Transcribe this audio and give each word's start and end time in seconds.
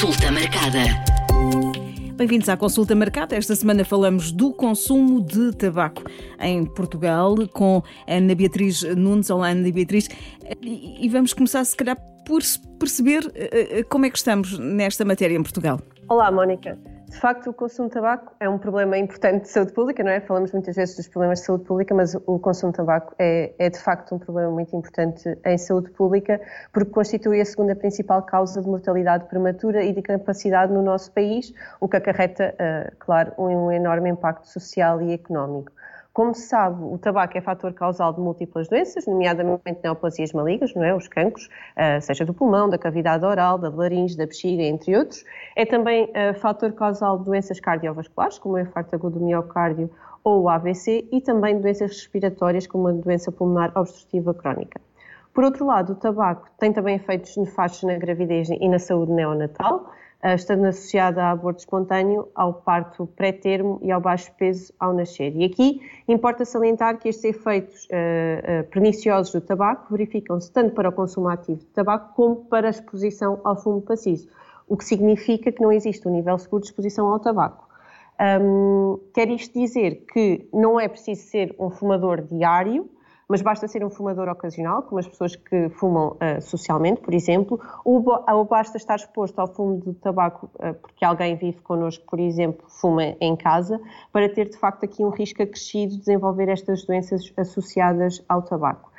Consulta 0.00 0.32
marcada. 0.32 0.78
Bem-vindos 2.16 2.48
à 2.48 2.56
consulta 2.56 2.94
marcada. 2.94 3.36
Esta 3.36 3.54
semana 3.54 3.84
falamos 3.84 4.32
do 4.32 4.50
consumo 4.50 5.20
de 5.20 5.54
tabaco 5.54 6.02
em 6.40 6.64
Portugal 6.64 7.34
com 7.52 7.82
Ana 8.08 8.34
Beatriz 8.34 8.82
Nunes. 8.96 9.28
Olá, 9.28 9.50
Ana 9.50 9.70
Beatriz. 9.70 10.08
E 10.62 11.06
vamos 11.10 11.34
começar, 11.34 11.62
se 11.66 11.76
calhar, 11.76 11.98
por 12.24 12.40
perceber 12.78 13.30
eh, 13.34 13.80
eh, 13.80 13.82
como 13.82 14.06
é 14.06 14.10
que 14.10 14.16
estamos 14.16 14.58
nesta 14.58 15.04
matéria 15.04 15.36
em 15.36 15.42
Portugal. 15.42 15.78
Olá, 16.08 16.32
Mónica. 16.32 16.78
De 17.10 17.18
facto, 17.18 17.50
o 17.50 17.52
consumo 17.52 17.88
de 17.88 17.94
tabaco 17.94 18.32
é 18.38 18.48
um 18.48 18.56
problema 18.56 18.96
importante 18.96 19.42
de 19.42 19.48
saúde 19.48 19.72
pública, 19.72 20.04
não 20.04 20.12
é? 20.12 20.20
Falamos 20.20 20.52
muitas 20.52 20.76
vezes 20.76 20.94
dos 20.94 21.08
problemas 21.08 21.40
de 21.40 21.46
saúde 21.46 21.64
pública, 21.64 21.92
mas 21.92 22.14
o 22.14 22.38
consumo 22.38 22.70
de 22.70 22.76
tabaco 22.76 23.16
é, 23.18 23.52
é, 23.58 23.68
de 23.68 23.78
facto 23.78 24.14
um 24.14 24.18
problema 24.20 24.48
muito 24.52 24.74
importante 24.76 25.36
em 25.44 25.58
saúde 25.58 25.90
pública, 25.90 26.40
porque 26.72 26.92
constitui 26.92 27.40
a 27.40 27.44
segunda 27.44 27.74
principal 27.74 28.22
causa 28.22 28.62
de 28.62 28.68
mortalidade 28.68 29.24
prematura 29.24 29.82
e 29.82 29.92
de 29.92 29.98
incapacidade 29.98 30.72
no 30.72 30.82
nosso 30.82 31.10
país, 31.10 31.52
o 31.80 31.88
que 31.88 31.96
acarreta, 31.96 32.54
uh, 32.54 32.96
claro, 33.00 33.32
um 33.36 33.72
enorme 33.72 34.08
impacto 34.08 34.46
social 34.46 35.02
e 35.02 35.12
económico. 35.12 35.72
Como 36.12 36.34
se 36.34 36.48
sabe, 36.48 36.82
o 36.82 36.98
tabaco 36.98 37.38
é 37.38 37.40
fator 37.40 37.72
causal 37.72 38.12
de 38.12 38.20
múltiplas 38.20 38.68
doenças, 38.68 39.06
nomeadamente 39.06 39.78
neoplasias 39.82 40.32
malignas, 40.32 40.74
não 40.74 40.82
é? 40.82 40.94
os 40.94 41.06
cancros, 41.06 41.46
uh, 41.46 42.00
seja 42.00 42.24
do 42.24 42.34
pulmão, 42.34 42.68
da 42.68 42.76
cavidade 42.76 43.24
oral, 43.24 43.56
da 43.56 43.68
laringe, 43.68 44.16
da 44.16 44.26
bexiga, 44.26 44.62
entre 44.62 44.96
outros. 44.96 45.24
É 45.54 45.64
também 45.64 46.06
uh, 46.06 46.34
fator 46.40 46.72
causal 46.72 47.18
de 47.18 47.26
doenças 47.26 47.60
cardiovasculares, 47.60 48.40
como 48.40 48.56
o 48.56 48.58
infarto 48.58 48.94
agudo 48.94 49.20
do 49.20 49.24
miocárdio 49.24 49.88
ou 50.24 50.42
o 50.42 50.48
AVC, 50.48 51.08
e 51.12 51.20
também 51.20 51.60
doenças 51.60 51.92
respiratórias, 51.92 52.66
como 52.66 52.88
a 52.88 52.92
doença 52.92 53.30
pulmonar 53.30 53.72
obstrutiva 53.76 54.34
crónica. 54.34 54.80
Por 55.32 55.44
outro 55.44 55.64
lado, 55.64 55.92
o 55.92 55.96
tabaco 55.96 56.48
tem 56.58 56.72
também 56.72 56.96
efeitos 56.96 57.36
nefastos 57.36 57.84
na 57.84 57.96
gravidez 57.96 58.48
e 58.50 58.68
na 58.68 58.78
saúde 58.78 59.12
neonatal, 59.12 59.90
eh, 60.22 60.34
estando 60.34 60.66
associada 60.66 61.22
a 61.22 61.30
aborto 61.30 61.60
espontâneo, 61.60 62.28
ao 62.34 62.52
parto 62.52 63.06
pré-termo 63.06 63.78
e 63.80 63.92
ao 63.92 64.00
baixo 64.00 64.30
peso 64.36 64.72
ao 64.78 64.92
nascer. 64.92 65.34
E 65.36 65.44
aqui 65.44 65.80
importa 66.08 66.44
salientar 66.44 66.98
que 66.98 67.08
estes 67.08 67.24
efeitos 67.24 67.84
uh, 67.84 68.60
uh, 68.60 68.64
perniciosos 68.70 69.32
do 69.32 69.40
tabaco 69.40 69.86
verificam-se 69.90 70.52
tanto 70.52 70.74
para 70.74 70.88
o 70.88 70.92
consumo 70.92 71.28
ativo 71.28 71.60
de 71.60 71.66
tabaco 71.66 72.12
como 72.14 72.36
para 72.36 72.66
a 72.66 72.70
exposição 72.70 73.40
ao 73.44 73.56
fumo 73.56 73.80
passivo, 73.80 74.28
o 74.68 74.76
que 74.76 74.84
significa 74.84 75.50
que 75.50 75.62
não 75.62 75.72
existe 75.72 76.06
um 76.06 76.12
nível 76.12 76.36
seguro 76.38 76.62
de 76.62 76.68
exposição 76.68 77.06
ao 77.06 77.18
tabaco. 77.18 77.68
Um, 78.20 79.00
quer 79.14 79.30
isto 79.30 79.58
dizer 79.58 80.04
que 80.12 80.46
não 80.52 80.78
é 80.78 80.86
preciso 80.86 81.22
ser 81.22 81.54
um 81.58 81.70
fumador 81.70 82.20
diário, 82.20 82.90
mas 83.30 83.42
basta 83.42 83.68
ser 83.68 83.84
um 83.84 83.88
fumador 83.88 84.28
ocasional, 84.28 84.82
como 84.82 84.98
as 84.98 85.06
pessoas 85.06 85.36
que 85.36 85.68
fumam 85.68 86.16
uh, 86.16 86.42
socialmente, 86.42 87.00
por 87.00 87.14
exemplo, 87.14 87.60
ou, 87.84 88.04
ou, 88.28 88.44
basta 88.44 88.76
estar 88.76 88.96
exposto 88.96 89.38
ao 89.38 89.46
fumo 89.46 89.80
de 89.80 89.94
tabaco 89.94 90.50
uh, 90.56 90.74
porque 90.74 91.04
alguém 91.04 91.36
vive 91.36 91.60
connosco, 91.60 92.04
por 92.10 92.18
exemplo, 92.18 92.64
fuma 92.68 93.04
em 93.20 93.36
casa, 93.36 93.80
para 94.12 94.28
ter 94.28 94.48
de 94.48 94.58
facto 94.58 94.82
aqui 94.82 95.04
um 95.04 95.10
risco 95.10 95.40
acrescido 95.44 95.92
de 95.92 95.98
desenvolver 96.00 96.48
estas 96.48 96.84
doenças 96.84 97.32
associadas 97.36 98.20
ao 98.28 98.42
tabaco. 98.42 98.90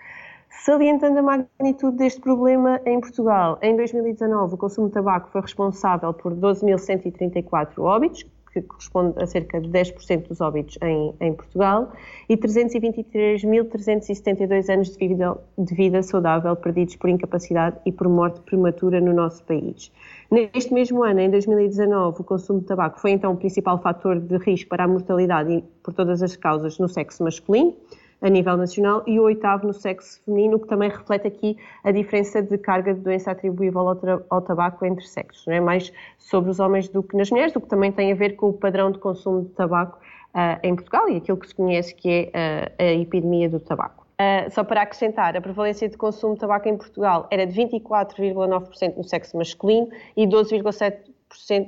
Salientando 0.63 1.19
a 1.19 1.21
magnitude 1.21 1.97
deste 1.97 2.21
problema 2.21 2.79
em 2.85 3.01
Portugal, 3.01 3.59
em 3.61 3.75
2019 3.75 4.53
o 4.53 4.57
consumo 4.57 4.87
de 4.87 4.93
tabaco 4.93 5.29
foi 5.29 5.41
responsável 5.41 6.13
por 6.13 6.33
12.134 6.33 7.79
óbitos, 7.79 8.25
que 8.53 8.61
corresponde 8.61 9.21
a 9.21 9.27
cerca 9.27 9.59
de 9.59 9.67
10% 9.69 10.27
dos 10.27 10.39
óbitos 10.41 10.77
em, 10.81 11.13
em 11.19 11.33
Portugal, 11.33 11.91
e 12.27 12.35
323.372 12.37 14.69
anos 14.69 14.91
de 14.91 14.97
vida, 14.97 15.37
de 15.57 15.75
vida 15.75 16.03
saudável 16.03 16.55
perdidos 16.55 16.95
por 16.95 17.09
incapacidade 17.09 17.77
e 17.85 17.91
por 17.91 18.07
morte 18.07 18.39
prematura 18.41 19.01
no 19.01 19.13
nosso 19.13 19.43
país. 19.43 19.91
Neste 20.29 20.71
mesmo 20.73 21.03
ano, 21.03 21.19
em 21.19 21.29
2019, 21.29 22.21
o 22.21 22.23
consumo 22.23 22.61
de 22.61 22.65
tabaco 22.65 22.99
foi 22.99 23.11
então 23.11 23.33
o 23.33 23.37
principal 23.37 23.79
fator 23.81 24.19
de 24.19 24.37
risco 24.37 24.69
para 24.69 24.85
a 24.85 24.87
mortalidade 24.87 25.63
por 25.83 25.93
todas 25.93 26.23
as 26.23 26.35
causas 26.35 26.79
no 26.79 26.87
sexo 26.87 27.23
masculino, 27.23 27.75
a 28.21 28.29
nível 28.29 28.55
nacional 28.55 29.03
e 29.07 29.19
o 29.19 29.23
oitavo 29.23 29.65
no 29.65 29.73
sexo 29.73 30.21
feminino, 30.23 30.57
o 30.57 30.59
que 30.59 30.67
também 30.67 30.89
reflete 30.89 31.27
aqui 31.27 31.57
a 31.83 31.91
diferença 31.91 32.41
de 32.41 32.57
carga 32.57 32.93
de 32.93 32.99
doença 32.99 33.31
atribuível 33.31 33.89
ao, 33.89 33.99
ao 34.29 34.41
tabaco 34.41 34.85
entre 34.85 35.05
sexos, 35.05 35.45
não 35.47 35.53
é? 35.53 35.59
mais 35.59 35.91
sobre 36.17 36.51
os 36.51 36.59
homens 36.59 36.87
do 36.87 37.01
que 37.01 37.17
nas 37.17 37.31
mulheres, 37.31 37.55
o 37.55 37.61
que 37.61 37.67
também 37.67 37.91
tem 37.91 38.11
a 38.11 38.15
ver 38.15 38.35
com 38.35 38.49
o 38.49 38.53
padrão 38.53 38.91
de 38.91 38.99
consumo 38.99 39.41
de 39.41 39.49
tabaco 39.49 39.97
uh, 40.35 40.59
em 40.63 40.75
Portugal 40.75 41.09
e 41.09 41.17
aquilo 41.17 41.37
que 41.37 41.47
se 41.47 41.55
conhece 41.55 41.95
que 41.95 42.31
é 42.33 42.69
uh, 42.69 42.83
a 42.83 43.01
epidemia 43.01 43.49
do 43.49 43.59
tabaco. 43.59 44.05
Uh, 44.21 44.51
só 44.51 44.63
para 44.63 44.83
acrescentar, 44.83 45.35
a 45.35 45.41
prevalência 45.41 45.89
de 45.89 45.97
consumo 45.97 46.35
de 46.35 46.41
tabaco 46.41 46.69
em 46.69 46.77
Portugal 46.77 47.27
era 47.31 47.45
de 47.47 47.59
24,9% 47.59 48.97
no 48.97 49.03
sexo 49.03 49.35
masculino 49.35 49.89
e 50.15 50.27
12,7% 50.27 51.10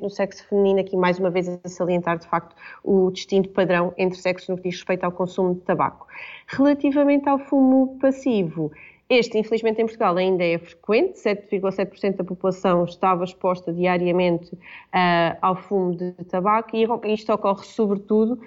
no 0.02 0.10
sexo 0.10 0.46
feminino, 0.48 0.80
aqui 0.80 0.96
mais 0.96 1.20
uma 1.20 1.30
vez 1.30 1.48
a 1.48 1.68
salientar 1.68 2.18
de 2.18 2.28
facto 2.28 2.56
o 2.84 3.12
distinto 3.12 3.50
padrão 3.50 3.94
entre 3.98 4.18
sexos 4.18 4.50
no 4.50 4.58
que 4.58 4.64
diz 4.64 4.76
respeito 4.76 5.04
ao 5.04 5.12
consumo 5.12 5.56
de 5.56 5.62
tabaco. 5.62 6.08
Relativamente 6.48 7.28
ao 7.28 7.40
fumo 7.40 7.98
passivo, 8.00 8.72
este, 9.10 9.38
infelizmente, 9.38 9.82
em 9.82 9.86
Portugal 9.86 10.16
ainda 10.16 10.44
é 10.44 10.58
frequente, 10.58 11.20
7,7% 11.20 12.16
da 12.16 12.24
população 12.24 12.84
estava 12.86 13.24
exposta 13.24 13.72
diariamente 13.72 14.54
uh, 14.56 15.38
ao 15.42 15.56
fumo 15.56 15.96
de 15.96 16.12
tabaco 16.30 16.76
e 16.76 16.86
isto 17.14 17.32
ocorre 17.32 17.64
sobretudo 17.64 18.34
uh, 18.34 18.40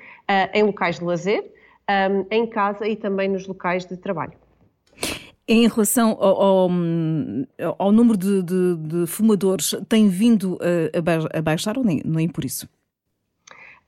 em 0.52 0.62
locais 0.62 0.98
de 0.98 1.04
lazer, 1.04 1.44
um, 1.88 2.26
em 2.30 2.46
casa 2.46 2.86
e 2.88 2.96
também 2.96 3.28
nos 3.28 3.46
locais 3.46 3.84
de 3.84 3.96
trabalho. 3.96 4.32
Em 5.48 5.68
relação 5.68 6.16
ao, 6.20 6.42
ao, 6.42 6.70
ao 7.78 7.92
número 7.92 8.18
de, 8.18 8.42
de, 8.42 8.76
de, 8.76 9.06
fumadores, 9.06 9.74
tem 9.88 10.08
vindo 10.08 10.58
a, 10.60 11.38
a 11.38 11.42
baixar 11.42 11.78
ou 11.78 11.84
nem, 11.84 12.02
nem 12.04 12.28
por 12.28 12.44
isso? 12.44 12.68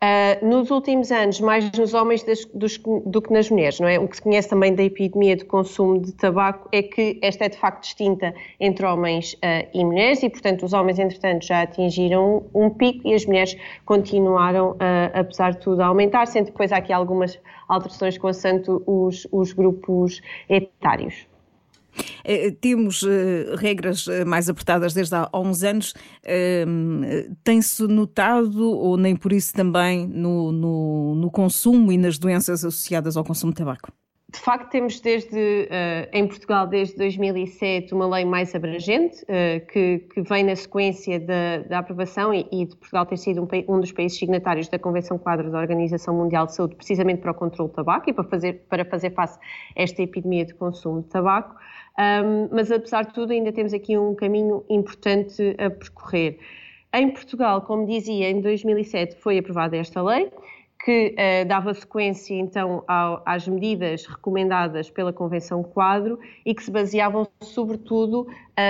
Uh, 0.01 0.47
nos 0.47 0.71
últimos 0.71 1.11
anos, 1.11 1.41
mais 1.41 1.73
nos 1.73 1.93
homens 1.93 2.23
das, 2.23 2.45
dos, 2.55 2.79
do 3.05 3.21
que 3.21 3.33
nas 3.33 3.51
mulheres, 3.51 3.81
não 3.81 3.89
é? 3.89 3.99
O 3.99 4.07
que 4.07 4.15
se 4.15 4.23
conhece 4.23 4.49
também 4.49 4.73
da 4.73 4.85
epidemia 4.85 5.35
de 5.35 5.45
consumo 5.45 6.01
de 6.01 6.13
tabaco 6.13 6.69
é 6.71 6.85
que 6.85 7.19
esta 7.21 7.47
é 7.47 7.49
de 7.49 7.59
facto 7.59 7.83
distinta 7.83 8.33
entre 8.61 8.87
homens 8.87 9.33
uh, 9.33 9.69
e 9.75 9.85
mulheres 9.85 10.23
e, 10.23 10.31
portanto, 10.31 10.65
os 10.65 10.73
homens, 10.73 11.01
entretanto, 11.01 11.45
já 11.45 11.63
atingiram 11.63 12.49
um, 12.55 12.67
um 12.67 12.71
pico 12.71 13.09
e 13.09 13.13
as 13.13 13.27
mulheres 13.27 13.57
continuaram, 13.85 14.71
uh, 14.75 14.79
apesar 15.15 15.51
de 15.51 15.59
tudo, 15.59 15.81
a 15.81 15.87
aumentar, 15.87 16.27
sendo 16.27 16.47
depois 16.47 16.71
há 16.71 16.77
aqui 16.77 16.93
algumas 16.93 17.37
alterações 17.67 18.17
consoante 18.17 18.71
os, 18.87 19.27
os 19.33 19.53
grupos 19.53 20.23
etários. 20.49 21.28
Eh, 22.25 22.51
temos 22.51 23.03
eh, 23.03 23.55
regras 23.57 24.07
eh, 24.07 24.25
mais 24.25 24.51
apertadas 24.51 24.93
desde 24.93 25.15
há 25.15 25.29
uns 25.35 25.63
anos. 25.63 25.95
Ehm, 26.25 27.35
tem-se 27.43 27.85
notado, 27.85 28.71
ou 28.71 28.99
nem 28.99 29.17
por 29.17 29.33
isso 29.33 29.55
também, 29.55 30.07
no, 30.07 30.53
no, 30.53 31.15
no 31.15 31.31
consumo 31.31 31.91
e 31.91 31.97
nas 31.97 32.19
doenças 32.19 32.65
associadas 32.65 33.17
ao 33.17 33.25
consumo 33.25 33.53
de 33.53 33.59
tabaco? 33.59 33.91
De 34.31 34.39
facto, 34.39 34.69
temos 34.69 35.01
desde, 35.01 35.67
em 36.13 36.29
Portugal, 36.29 36.67
desde 36.67 36.95
2007, 36.99 37.95
uma 37.95 38.07
lei 38.07 38.27
mais 38.27 38.55
abrangente, 38.55 39.25
que, 39.73 40.01
que, 40.01 40.21
vem 40.21 40.45
na 40.45 40.55
sequência 40.55 41.19
da, 41.19 41.59
da 41.67 41.79
aprovação 41.79 42.35
e, 42.35 42.47
e, 42.53 42.67
de 42.67 42.77
Portugal 42.77 43.07
ter 43.07 43.17
sido 43.17 43.41
um, 43.41 43.75
um, 43.75 43.81
dos 43.81 43.91
países 43.91 44.19
signatários 44.19 44.69
da 44.69 44.79
Convenção 44.79 45.17
Quadro 45.17 45.51
da 45.51 45.59
Organização 45.59 46.15
Mundial 46.15 46.45
de 46.45 46.55
Saúde, 46.55 46.75
precisamente 46.77 47.23
para 47.23 47.31
o 47.31 47.35
controle 47.35 47.71
do 47.71 47.75
tabaco 47.75 48.11
e 48.11 48.13
para 48.13 48.25
fazer, 48.25 48.67
para 48.69 48.85
fazer 48.85 49.15
face 49.15 49.39
a 49.75 49.83
esta 49.83 50.03
epidemia 50.03 50.45
de 50.45 50.53
consumo 50.53 51.01
de 51.01 51.09
tabaco. 51.09 51.57
Um, 51.99 52.49
mas, 52.53 52.71
apesar 52.71 53.07
de 53.07 53.13
tudo, 53.13 53.33
ainda 53.33 53.53
temos 53.53 53.75
aqui 53.75 53.99
um 53.99 54.15
caminho 54.15 54.65
importante 54.71 55.57
a 55.59 55.69
percorrer. 55.69 56.39
Em 56.95 57.11
Portugal, 57.11 57.63
como 57.63 57.87
dizia, 57.87 58.31
em 58.31 58.41
2007 58.41 59.17
foi 59.17 59.39
aprovada 59.39 59.77
esta 59.77 60.01
lei 60.01 60.31
que 60.85 61.15
uh, 61.15 61.49
dava 61.49 61.75
sequência 61.75 62.35
então 62.35 62.85
ao, 62.87 63.21
às 63.27 63.49
medidas 63.49 64.07
recomendadas 64.07 64.89
pela 64.89 65.13
Convenção 65.13 65.63
Quadro 65.63 66.19
e 66.47 66.55
que 66.55 66.63
se 66.63 66.71
baseavam 66.71 67.27
sobretudo 67.43 68.29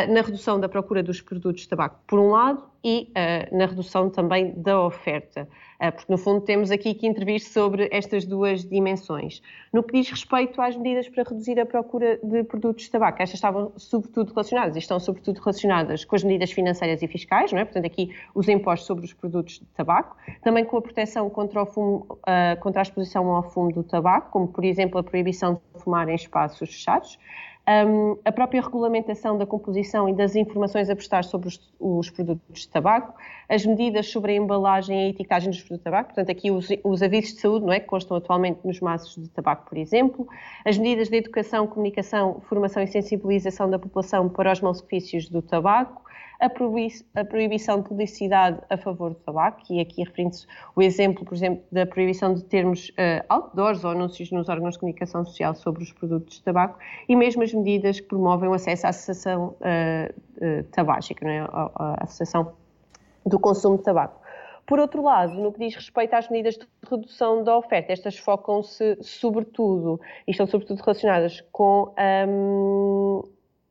na 0.09 0.21
redução 0.21 0.61
da 0.61 0.69
procura 0.69 1.03
dos 1.03 1.21
produtos 1.21 1.63
de 1.63 1.69
tabaco, 1.69 1.99
por 2.07 2.19
um 2.19 2.31
lado, 2.31 2.63
e 2.85 3.11
na 3.51 3.67
redução 3.67 4.09
também 4.09 4.53
da 4.57 4.81
oferta, 4.81 5.49
porque 5.97 6.13
no 6.13 6.17
fundo 6.17 6.43
temos 6.43 6.71
aqui 6.71 6.95
que 6.95 7.07
intervir 7.07 7.41
sobre 7.41 7.89
estas 7.91 8.25
duas 8.25 8.65
dimensões. 8.65 9.43
No 9.73 9.83
que 9.83 9.95
diz 9.95 10.09
respeito 10.11 10.61
às 10.61 10.77
medidas 10.77 11.09
para 11.09 11.25
reduzir 11.25 11.59
a 11.59 11.67
procura 11.67 12.21
de 12.23 12.45
produtos 12.45 12.85
de 12.85 12.91
tabaco, 12.91 13.21
estas 13.21 13.35
estavam 13.35 13.73
sobretudo 13.77 14.31
relacionadas, 14.31 14.77
e 14.77 14.79
estão 14.79 15.01
sobretudo 15.01 15.39
relacionadas 15.39 16.05
com 16.05 16.15
as 16.15 16.23
medidas 16.23 16.53
financeiras 16.53 17.03
e 17.03 17.09
fiscais, 17.09 17.51
não 17.51 17.59
é? 17.59 17.65
portanto 17.65 17.87
aqui 17.87 18.15
os 18.35 18.49
impostos 18.49 18.87
sobre 18.87 19.05
os 19.05 19.13
produtos 19.13 19.55
de 19.55 19.67
tabaco, 19.67 20.17
também 20.43 20.65
com 20.65 20.77
a 20.77 20.83
proteção 20.83 21.29
contra, 21.31 21.67
fumo, 21.67 22.07
contra 22.61 22.81
a 22.81 22.85
exposição 22.85 23.27
ao 23.35 23.43
fumo 23.43 23.73
do 23.73 23.83
tabaco, 23.83 24.31
como 24.31 24.47
por 24.49 24.65
exemplo 24.65 24.99
a 25.01 25.03
proibição 25.03 25.61
de 25.75 25.83
fumar 25.83 26.09
em 26.09 26.15
espaços 26.15 26.71
fechados, 26.71 27.19
um, 27.69 28.17
a 28.25 28.33
própria 28.33 28.63
regulamentação 28.63 29.37
da 29.37 29.45
composição 29.45 30.09
e 30.09 30.15
das 30.15 30.35
informações 30.35 30.89
a 30.89 30.97
prestar 30.97 31.23
sobre 31.23 31.49
os, 31.49 31.61
os, 31.79 32.09
produtos 32.09 32.63
de 32.63 32.69
tabaco, 32.69 33.15
as 33.47 33.67
medidas 33.67 34.11
sobre 34.11 34.33
a 34.33 34.37
embalagem 34.37 34.97
e 34.97 35.05
a 35.05 35.09
etiquetagem 35.11 35.51
dos 35.51 35.61
produtos 35.61 35.81
de 35.81 35.85
tabaco, 35.85 36.15
portanto 36.15 36.31
aqui 36.31 36.51
os, 36.51 36.69
os, 36.83 37.03
avisos 37.03 37.35
de 37.35 37.41
saúde, 37.41 37.67
não 37.67 37.73
é, 37.73 37.79
que 37.79 37.87
constam 37.87 38.17
atualmente 38.17 38.61
nos 38.65 38.81
maços 38.81 39.23
de 39.23 39.29
tabaco, 39.29 39.69
por 39.69 39.77
exemplo, 39.77 40.27
as 40.65 40.79
medidas 40.79 41.11
de 41.11 41.17
educação, 41.17 41.67
comunicação, 41.67 42.41
formação 42.49 42.83
e 42.83 42.87
sensibilização 42.87 43.69
da 43.69 43.79
população 43.79 44.31
para 44.31 44.51
os 44.51 44.61
malefícios 44.63 45.29
do 45.29 45.43
tabaco, 45.43 46.03
a, 46.41 47.25
proibição 47.25 47.81
de 47.81 47.89
publicidade 47.89 48.61
a 48.71 48.77
favor 48.77 49.11
do 49.11 49.17
tabaco, 49.17 49.61
e 49.71 49.81
aqui 49.81 50.03
referindo-se 50.05 50.47
o 50.77 50.83
exemplo, 50.83 51.25
por 51.25 51.35
exemplo, 51.35 51.65
da 51.71 51.85
proibição 51.85 52.33
de 52.33 52.45
termos 52.45 52.91
uh, 52.91 53.25
outdoors 53.29 53.85
ou 53.85 53.91
anúncios 53.91 54.31
nos 54.31 54.49
órgãos 54.49 54.75
de 54.75 54.81
comunicação 54.81 55.25
social 55.25 55.55
sobre 55.55 55.83
os 55.83 55.93
produtos 55.93 56.37
de 56.37 56.43
tabaco, 56.43 56.79
e 57.09 57.17
mesmo 57.17 57.43
as 57.43 57.53
medidas 57.53 57.99
que 58.01 58.07
promovem 58.07 58.49
o 58.49 58.55
acesso 58.55 58.87
à 58.87 58.91
associação 58.91 59.57
uh, 59.61 60.61
uh, 60.61 60.63
tabágica, 60.71 61.25
não 61.25 61.33
é? 61.33 61.41
a, 61.41 61.71
a 61.75 62.05
associação 62.05 62.53
do 63.27 63.39
consumo 63.39 63.77
de 63.77 63.83
tabaco. 63.83 64.21
Por 64.69 64.79
outro 64.79 65.03
lado, 65.03 65.33
no 65.33 65.51
que 65.51 65.61
diz 65.61 65.75
respeito 65.75 66.15
às 66.15 66.29
medidas 66.29 66.55
de 66.55 66.67
redução 66.89 67.43
da 67.43 67.57
oferta, 67.57 67.91
estas 67.91 68.19
focam-se 68.19 68.99
sobretudo, 69.01 69.99
e 70.27 70.31
estão 70.31 70.47
sobretudo 70.47 70.81
relacionadas 70.81 71.41
com 71.51 71.95
um, 72.29 73.23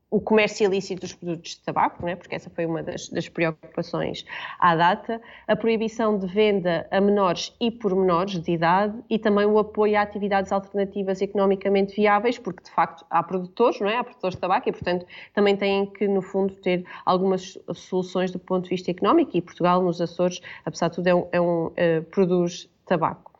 o 0.09 0.21
comércio 0.21 0.65
ilícito 0.65 1.01
dos 1.01 1.13
produtos 1.13 1.51
de 1.51 1.61
tabaco, 1.61 2.05
né? 2.05 2.15
porque 2.15 2.35
essa 2.35 2.49
foi 2.49 2.65
uma 2.65 2.81
das, 2.81 3.09
das, 3.09 3.27
preocupações 3.27 4.25
à 4.59 4.75
data, 4.75 5.21
a 5.47 5.55
proibição 5.55 6.17
de 6.17 6.25
venda 6.27 6.87
a 6.91 7.01
menores 7.01 7.53
e 7.59 7.69
por 7.69 7.93
menores 7.93 8.39
de 8.39 8.51
idade 8.51 8.97
e 9.09 9.19
também 9.19 9.45
o 9.45 9.59
apoio 9.59 9.97
a 9.97 10.01
atividades 10.01 10.51
alternativas 10.51 11.21
economicamente 11.21 11.95
viáveis, 11.95 12.37
porque 12.37 12.63
de 12.63 12.71
facto 12.71 13.05
há 13.09 13.21
produtores, 13.21 13.81
não 13.81 13.89
é? 13.89 13.97
há 13.97 14.03
produtores 14.03 14.35
de 14.35 14.41
tabaco 14.41 14.69
e 14.69 14.71
portanto 14.71 15.05
também 15.33 15.57
têm 15.57 15.85
que 15.85 16.07
no 16.07 16.21
fundo 16.21 16.53
ter 16.55 16.85
algumas 17.05 17.57
soluções 17.73 18.31
do 18.31 18.39
ponto 18.39 18.63
de 18.63 18.69
vista 18.69 18.89
económico 18.89 19.35
e 19.35 19.41
Portugal 19.41 19.81
nos 19.81 19.99
Açores, 19.99 20.41
apesar 20.65 20.87
de 20.87 20.95
tudo, 20.95 21.07
é 21.07 21.15
um, 21.15 21.27
é 21.33 21.41
um 21.41 21.65
uh, 21.65 22.03
produz 22.11 22.69
tabaco. 22.85 23.36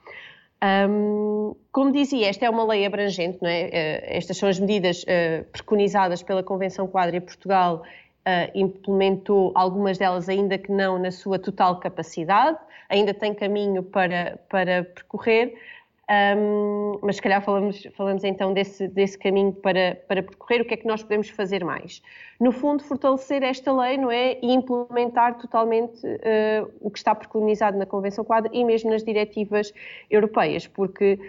Um, 0.64 1.56
como 1.72 1.92
dizia, 1.92 2.28
esta 2.30 2.46
é 2.46 2.50
uma 2.50 2.64
lei 2.66 2.86
abrangente, 2.86 3.38
não 3.42 3.50
é? 3.50 3.66
Uh, 3.66 4.18
estas 4.18 4.38
são 4.38 4.50
as 4.50 4.60
medidas 4.60 5.04
uh, 5.04 5.44
preconizadas 5.52 6.24
pela 6.24 6.42
Convenção 6.42 6.88
Quadra 6.88 7.16
e 7.18 7.22
Portugal 7.22 7.84
uh, 8.28 8.52
implementou 8.56 9.52
algumas 9.54 9.98
delas, 9.98 10.28
ainda 10.28 10.58
que 10.58 10.72
não 10.72 10.98
na 10.98 11.12
sua 11.12 11.38
total 11.38 11.80
capacidade, 11.80 12.58
ainda 12.90 13.14
tem 13.14 13.34
caminho 13.34 13.84
para, 13.84 14.40
para 14.50 14.84
percorrer. 14.84 15.54
Um, 16.10 17.00
mas 17.02 17.18
se 17.18 17.22
calhar 17.22 17.42
falamos, 17.42 17.86
falamos 17.94 18.24
então 18.24 18.54
desse, 18.54 18.88
desse 18.88 19.18
caminho 19.18 19.52
para, 19.52 20.02
para 20.08 20.24
percorrer, 20.24 20.62
o 20.62 20.66
que 20.66 20.74
é 20.74 20.78
que 20.78 20.88
nós 20.88 21.04
podemos 21.04 21.30
fazer 21.30 21.66
mais? 21.66 22.02
No 22.40 22.54
fundo, 22.54 22.82
fortalecer 22.82 23.44
esta 23.44 23.74
lei, 23.74 23.98
não 23.98 24.10
é? 24.10 24.38
E 24.42 24.54
implementar 24.54 25.38
totalmente 25.38 26.06
uh, 26.08 26.72
o 26.80 26.90
que 26.90 26.98
está 26.98 27.14
preconizado 27.14 27.78
na 27.78 27.86
Convenção 27.86 28.24
Quadra 28.24 28.50
e 28.54 28.64
mesmo 28.64 28.90
nas 28.90 29.04
diretivas 29.04 29.74
europeias, 30.10 30.66
porque 30.66 31.20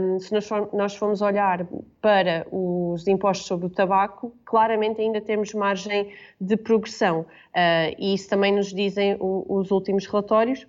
um, 0.00 0.18
se 0.18 0.32
nós, 0.32 0.48
nós 0.72 0.96
formos 0.96 1.20
olhar 1.20 1.66
para 2.00 2.46
os 2.50 3.06
impostos 3.06 3.46
sobre 3.46 3.66
o 3.66 3.70
tabaco, 3.70 4.32
claramente 4.46 5.00
ainda 5.02 5.20
temos 5.20 5.52
margem 5.52 6.10
de 6.40 6.56
progressão. 6.56 7.20
Uh, 7.20 7.94
e 7.98 8.14
isso 8.14 8.30
também 8.30 8.52
nos 8.52 8.72
dizem 8.72 9.14
o, 9.20 9.44
os 9.46 9.70
últimos 9.70 10.06
relatórios, 10.06 10.66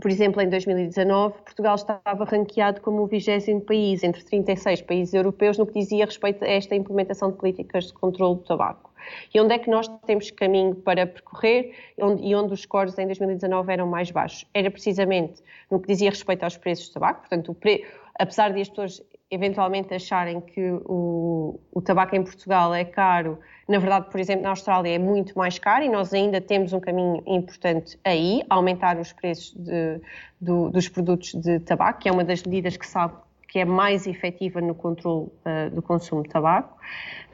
por 0.00 0.10
exemplo, 0.10 0.42
em 0.42 0.48
2019, 0.48 1.34
Portugal 1.42 1.76
estava 1.76 2.24
ranqueado 2.24 2.80
como 2.80 3.02
o 3.02 3.06
vigésimo 3.06 3.60
país 3.60 4.02
entre 4.02 4.24
36 4.24 4.82
países 4.82 5.14
europeus 5.14 5.56
no 5.56 5.66
que 5.66 5.78
dizia 5.78 6.04
respeito 6.04 6.44
a 6.44 6.48
esta 6.48 6.74
implementação 6.74 7.30
de 7.30 7.36
políticas 7.36 7.86
de 7.86 7.92
controle 7.92 8.36
do 8.36 8.42
tabaco. 8.42 8.92
E 9.32 9.40
onde 9.40 9.54
é 9.54 9.58
que 9.58 9.70
nós 9.70 9.86
temos 10.06 10.30
caminho 10.30 10.74
para 10.74 11.06
percorrer 11.06 11.74
e 11.98 12.34
onde 12.34 12.52
os 12.52 12.62
scores 12.62 12.98
em 12.98 13.06
2019 13.06 13.72
eram 13.72 13.86
mais 13.86 14.10
baixos? 14.10 14.46
Era 14.52 14.70
precisamente 14.70 15.42
no 15.70 15.78
que 15.78 15.88
dizia 15.88 16.10
respeito 16.10 16.42
aos 16.42 16.56
preços 16.56 16.86
de 16.86 16.94
tabaco, 16.94 17.20
portanto, 17.20 17.54
pre... 17.54 17.84
apesar 18.18 18.52
de 18.52 18.62
as 18.62 18.68
pessoas 18.68 19.02
eventualmente 19.34 19.92
acharem 19.92 20.40
que 20.40 20.60
o, 20.84 21.58
o 21.72 21.82
tabaco 21.82 22.14
em 22.14 22.22
Portugal 22.22 22.74
é 22.74 22.84
caro, 22.84 23.38
na 23.68 23.78
verdade, 23.78 24.10
por 24.10 24.20
exemplo, 24.20 24.42
na 24.44 24.50
Austrália 24.50 24.94
é 24.94 24.98
muito 24.98 25.36
mais 25.36 25.58
caro 25.58 25.84
e 25.84 25.88
nós 25.88 26.12
ainda 26.12 26.40
temos 26.40 26.72
um 26.72 26.80
caminho 26.80 27.22
importante 27.26 27.98
aí, 28.04 28.42
aumentar 28.48 28.98
os 28.98 29.12
preços 29.12 29.54
de, 29.54 30.00
do, 30.40 30.70
dos 30.70 30.88
produtos 30.88 31.32
de 31.34 31.60
tabaco, 31.60 32.00
que 32.00 32.08
é 32.08 32.12
uma 32.12 32.24
das 32.24 32.42
medidas 32.42 32.76
que 32.76 32.86
sabe 32.86 33.14
que 33.46 33.58
é 33.58 33.64
mais 33.64 34.06
efetiva 34.06 34.60
no 34.60 34.74
controle 34.74 35.26
uh, 35.26 35.70
do 35.72 35.82
consumo 35.82 36.22
de 36.22 36.28
tabaco. 36.28 36.76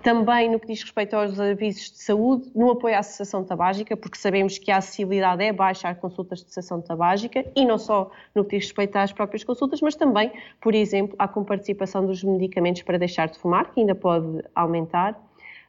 Também 0.03 0.51
no 0.51 0.59
que 0.59 0.67
diz 0.67 0.83
respeito 0.83 1.15
aos 1.15 1.39
avisos 1.39 1.91
de 1.93 1.99
saúde, 1.99 2.51
no 2.55 2.71
apoio 2.71 2.97
à 2.97 3.01
associação 3.01 3.45
tabágica, 3.45 3.95
porque 3.97 4.17
sabemos 4.17 4.57
que 4.57 4.71
a 4.71 4.79
acessibilidade 4.79 5.45
é 5.45 5.53
baixa 5.53 5.89
a 5.89 5.95
consultas 5.95 6.39
de 6.39 6.47
associação 6.47 6.81
tabágica, 6.81 7.45
e 7.55 7.67
não 7.67 7.79
só 7.79 8.11
no 8.35 8.43
que 8.45 8.57
diz 8.57 8.67
respeito 8.67 8.97
às 8.97 9.13
próprias 9.13 9.45
consultas, 9.45 9.81
mas 9.83 9.95
também, 9.95 10.33
por 10.61 10.75
exemplo, 10.75 11.15
à 11.19 11.29
comparticipação 11.29 12.07
dos 12.07 12.25
medicamentos 12.25 12.83
para 12.83 12.99
deixar 12.99 13.29
de 13.29 13.39
fumar, 13.39 13.73
que 13.73 13.81
ainda 13.81 13.95
pode 13.95 14.43
aumentar. 14.55 15.13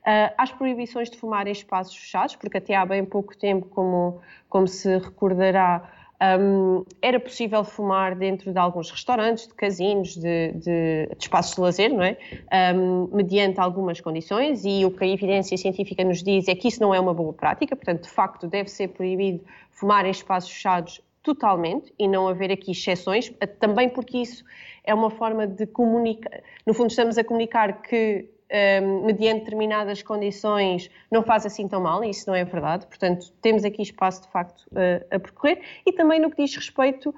Uh, 0.02 0.34
às 0.38 0.52
proibições 0.52 1.10
de 1.10 1.18
fumar 1.18 1.46
em 1.46 1.52
espaços 1.52 1.96
fechados, 1.96 2.36
porque 2.36 2.58
até 2.58 2.74
há 2.74 2.86
bem 2.86 3.04
pouco 3.06 3.38
tempo, 3.38 3.68
como, 3.68 4.20
como 4.50 4.68
se 4.68 4.98
recordará, 4.98 5.88
um, 6.39 6.85
era 7.01 7.19
possível 7.19 7.63
fumar 7.63 8.15
dentro 8.15 8.51
de 8.51 8.59
alguns 8.59 8.91
restaurantes, 8.91 9.47
de 9.47 9.53
casinos, 9.53 10.15
de, 10.15 10.51
de, 10.51 11.07
de 11.07 11.18
espaços 11.19 11.56
de 11.56 11.62
lazer, 11.62 11.91
não 11.91 12.03
é? 12.03 12.18
Um, 12.75 13.09
mediante 13.12 13.59
algumas 13.59 14.00
condições, 14.00 14.63
e 14.63 14.85
o 14.85 14.91
que 14.91 15.03
a 15.03 15.07
evidência 15.07 15.57
científica 15.57 16.03
nos 16.03 16.21
diz 16.21 16.47
é 16.47 16.56
que 16.56 16.68
isso 16.68 16.81
não 16.81 16.94
é 16.94 17.00
uma 17.00 17.13
boa 17.13 17.33
prática, 17.33 17.75
portanto, 17.75 18.03
de 18.03 18.09
facto, 18.09 18.47
deve 18.47 18.69
ser 18.69 18.89
proibido 18.89 19.44
fumar 19.71 20.06
em 20.06 20.12
espaços 20.12 20.51
fechados 20.51 21.01
totalmente 21.23 21.94
e 21.97 22.07
não 22.07 22.27
haver 22.27 22.51
aqui 22.51 22.71
exceções, 22.71 23.31
também 23.59 23.89
porque 23.89 24.18
isso 24.18 24.44
é 24.83 24.94
uma 24.94 25.09
forma 25.09 25.47
de 25.47 25.65
comunicar. 25.65 26.41
No 26.65 26.73
fundo, 26.73 26.89
estamos 26.89 27.18
a 27.18 27.23
comunicar 27.23 27.81
que 27.81 28.27
um, 28.51 29.06
mediante 29.06 29.45
determinadas 29.45 30.01
condições, 30.03 30.89
não 31.09 31.24
faz 31.24 31.45
assim 31.45 31.68
tão 31.68 31.81
mal, 31.81 32.03
e 32.03 32.09
isso 32.09 32.27
não 32.27 32.36
é 32.36 32.44
verdade. 32.44 32.86
Portanto, 32.86 33.31
temos 33.42 33.63
aqui 33.63 33.81
espaço 33.81 34.24
de 34.24 34.31
facto 34.31 34.65
a, 34.75 35.15
a 35.15 35.19
percorrer. 35.19 35.62
E 35.86 35.94
também 35.94 36.19
no 36.19 36.30
que 36.30 36.44
diz 36.44 36.56
respeito 36.56 37.13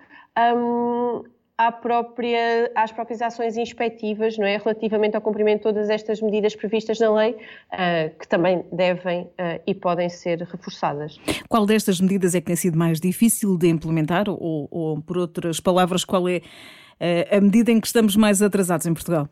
um, 0.56 1.24
à 1.57 1.71
própria, 1.71 2.71
às 2.75 2.91
próprias 2.91 3.21
ações 3.21 3.57
inspectivas, 3.57 4.38
não 4.38 4.45
é? 4.45 4.57
Relativamente 4.57 5.15
ao 5.15 5.21
cumprimento 5.21 5.57
de 5.57 5.63
todas 5.63 5.89
estas 5.89 6.21
medidas 6.21 6.56
previstas 6.56 7.00
na 7.00 7.13
lei, 7.13 7.31
uh, 7.31 8.18
que 8.19 8.27
também 8.27 8.65
devem 8.71 9.24
uh, 9.24 9.62
e 9.65 9.74
podem 9.74 10.09
ser 10.09 10.39
reforçadas. 10.41 11.19
Qual 11.47 11.65
destas 11.65 12.01
medidas 12.01 12.36
é 12.36 12.41
que 12.41 12.47
tem 12.47 12.56
sido 12.56 12.77
mais 12.77 13.00
difícil 13.00 13.57
de 13.57 13.68
implementar? 13.68 14.29
Ou, 14.29 14.68
ou 14.69 15.01
por 15.01 15.18
outras 15.18 15.59
palavras, 15.59 16.03
qual 16.03 16.27
é 16.27 16.38
uh, 16.38 17.38
a 17.38 17.41
medida 17.41 17.71
em 17.71 17.79
que 17.79 17.88
estamos 17.88 18.15
mais 18.15 18.41
atrasados 18.41 18.86
em 18.86 18.94
Portugal? 18.94 19.29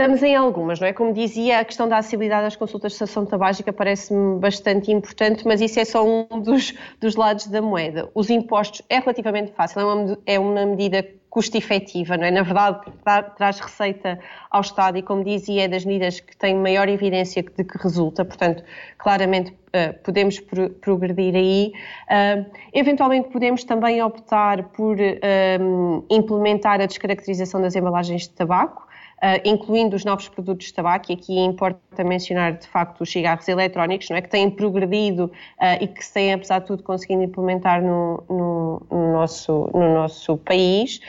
Estamos 0.00 0.22
em 0.22 0.34
algumas, 0.34 0.80
não 0.80 0.88
é? 0.88 0.94
Como 0.94 1.12
dizia, 1.12 1.60
a 1.60 1.64
questão 1.64 1.86
da 1.86 1.98
acessibilidade 1.98 2.46
às 2.46 2.56
consultas 2.56 2.92
de 2.92 2.94
estação 2.94 3.26
tabágica 3.26 3.70
parece-me 3.70 4.38
bastante 4.40 4.90
importante, 4.90 5.46
mas 5.46 5.60
isso 5.60 5.78
é 5.78 5.84
só 5.84 6.02
um 6.02 6.40
dos, 6.40 6.72
dos 6.98 7.16
lados 7.16 7.48
da 7.48 7.60
moeda. 7.60 8.08
Os 8.14 8.30
impostos 8.30 8.80
é 8.88 8.98
relativamente 8.98 9.52
fácil, 9.52 9.78
é 9.78 9.84
uma, 9.84 10.18
é 10.24 10.38
uma 10.38 10.64
medida 10.64 11.06
custo-efetiva, 11.28 12.16
não 12.16 12.24
é? 12.24 12.30
Na 12.30 12.40
verdade, 12.40 12.80
traz 13.36 13.60
receita 13.60 14.18
ao 14.50 14.62
Estado 14.62 14.96
e, 14.96 15.02
como 15.02 15.22
dizia, 15.22 15.64
é 15.64 15.68
das 15.68 15.84
medidas 15.84 16.18
que 16.18 16.34
têm 16.34 16.54
maior 16.54 16.88
evidência 16.88 17.42
de 17.42 17.62
que 17.62 17.76
resulta, 17.76 18.24
portanto, 18.24 18.64
claramente 18.96 19.50
uh, 19.50 20.02
podemos 20.02 20.40
pro 20.40 20.70
progredir 20.70 21.34
aí. 21.36 21.72
Uh, 22.08 22.50
eventualmente 22.72 23.28
podemos 23.28 23.64
também 23.64 24.02
optar 24.02 24.64
por 24.70 24.96
uh, 24.96 26.06
implementar 26.08 26.80
a 26.80 26.86
descaracterização 26.86 27.60
das 27.60 27.76
embalagens 27.76 28.22
de 28.22 28.30
tabaco, 28.30 28.88
incluindo 29.44 29.96
os 29.96 30.04
novos 30.04 30.28
produtos 30.28 30.66
de 30.66 30.74
tabaco, 30.74 31.10
e 31.10 31.14
aqui 31.14 31.38
importa 31.38 32.02
mencionar 32.02 32.52
de 32.54 32.66
facto 32.66 33.02
os 33.02 33.10
cigarros 33.10 33.46
eletrónicos, 33.48 34.08
não 34.08 34.16
é? 34.16 34.22
que 34.22 34.28
têm 34.28 34.50
progredido 34.50 35.24
uh, 35.24 35.82
e 35.82 35.86
que 35.86 36.04
se 36.04 36.12
têm, 36.12 36.32
apesar 36.32 36.60
de 36.60 36.66
tudo, 36.66 36.82
conseguido 36.82 37.22
implementar 37.22 37.82
no, 37.82 38.22
no, 38.28 38.82
no 38.90 39.12
nosso, 39.12 39.70
no 39.74 39.94
nosso 39.94 40.36
país, 40.38 41.00